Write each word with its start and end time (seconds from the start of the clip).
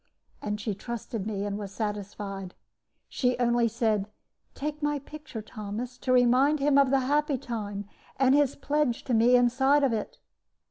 And 0.41 0.59
she 0.59 0.73
trusted 0.73 1.27
me 1.27 1.45
and 1.45 1.59
was 1.59 1.71
satisfied. 1.71 2.55
She 3.07 3.37
only 3.37 3.67
said, 3.67 4.09
'Take 4.55 4.81
my 4.81 4.97
picture, 4.97 5.43
Thomas, 5.43 5.95
to 5.99 6.11
remind 6.11 6.59
him 6.59 6.79
of 6.79 6.89
the 6.89 7.01
happy 7.01 7.37
time, 7.37 7.85
and 8.17 8.33
his 8.33 8.55
pledge 8.55 9.03
to 9.03 9.13
me 9.13 9.35
inside 9.35 9.83
of 9.83 9.93
it.' 9.93 10.17